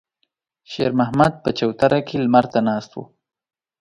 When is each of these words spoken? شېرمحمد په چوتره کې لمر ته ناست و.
شېرمحمد 0.71 1.33
په 1.43 1.49
چوتره 1.59 1.99
کې 2.07 2.15
لمر 2.23 2.45
ته 2.53 2.59
ناست 2.67 2.91
و. 2.95 2.99